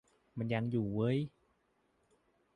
[0.37, 1.17] มันยังอยู่เว้ย